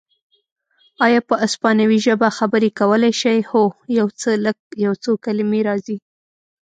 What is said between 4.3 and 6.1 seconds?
لږ، یو څو کلمې راځي.